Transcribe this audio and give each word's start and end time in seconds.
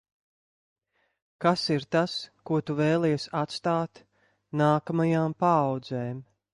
Kas 1.45 1.65
ir 1.75 1.85
tas, 1.97 2.15
ko 2.51 2.59
tu 2.71 2.79
vēlies 2.81 3.29
atstāt 3.45 4.05
nākamajām 4.65 5.41
paaudzēm? 5.47 6.23